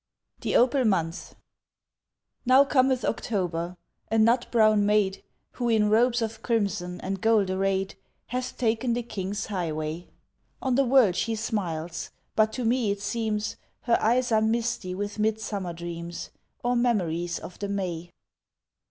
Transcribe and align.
THE 0.39 0.55
OPAL 0.55 0.83
MONTH 0.85 1.35
Now 2.43 2.65
cometh 2.65 3.05
October 3.05 3.77
a 4.09 4.17
nut 4.17 4.47
brown 4.49 4.83
maid, 4.83 5.21
Who 5.51 5.69
in 5.69 5.91
robes 5.91 6.23
of 6.23 6.41
crimson 6.41 6.99
and 7.01 7.21
gold 7.21 7.51
arrayed 7.51 7.93
Hath 8.25 8.57
taken 8.57 8.93
the 8.93 9.03
king's 9.03 9.45
highway! 9.45 10.07
On 10.59 10.73
the 10.73 10.85
world 10.85 11.15
she 11.15 11.35
smiles 11.35 12.09
but 12.35 12.51
to 12.53 12.65
me 12.65 12.89
it 12.89 12.99
seems 12.99 13.57
Her 13.81 14.01
eyes 14.01 14.31
are 14.31 14.41
misty 14.41 14.95
with 14.95 15.19
mid 15.19 15.39
summer 15.39 15.71
dreams, 15.71 16.31
Or 16.63 16.75
memories 16.75 17.37
of 17.37 17.59
the 17.59 17.69
May. 17.69 18.09